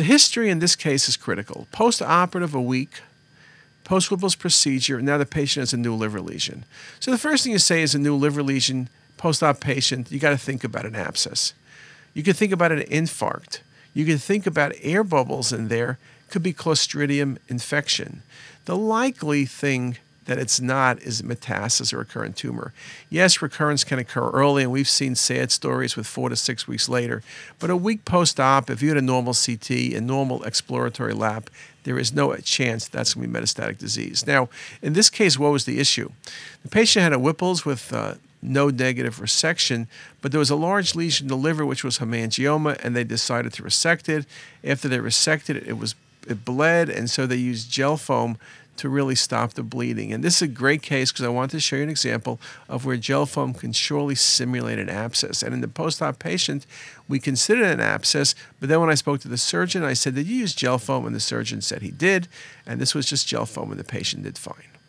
[0.00, 1.68] The history in this case is critical.
[1.72, 3.02] Post operative, a week.
[3.84, 6.64] Post Whipple's procedure, and now the patient has a new liver lesion.
[7.00, 10.18] So the first thing you say is a new liver lesion, post op patient, you
[10.18, 11.52] got to think about an abscess.
[12.14, 13.58] You could think about an infarct.
[13.92, 15.98] You could think about air bubbles in there.
[16.30, 18.22] Could be Clostridium infection.
[18.64, 22.72] The likely thing that it's not is metastasis or recurrent tumor.
[23.08, 26.88] Yes, recurrence can occur early, and we've seen sad stories with four to six weeks
[26.88, 27.22] later.
[27.58, 31.50] But a week post op, if you had a normal CT and normal exploratory lap,
[31.84, 34.26] there is no chance that's going to be metastatic disease.
[34.26, 34.48] Now,
[34.82, 36.10] in this case, what was the issue?
[36.62, 39.86] The patient had a Whipple's with uh, no negative resection,
[40.20, 43.52] but there was a large lesion in the liver, which was hemangioma, and they decided
[43.54, 44.26] to resect it.
[44.62, 45.94] After they resected it, it was
[46.28, 48.36] it bled, and so they used gel foam
[48.80, 50.10] to really stop the bleeding.
[50.10, 52.86] And this is a great case because I want to show you an example of
[52.86, 55.42] where gel foam can surely simulate an abscess.
[55.42, 56.64] And in the post-op patient,
[57.06, 60.26] we considered an abscess, but then when I spoke to the surgeon, I said, did
[60.26, 61.04] you use gel foam?
[61.04, 62.26] And the surgeon said he did,
[62.66, 64.79] and this was just gel foam, and the patient did fine.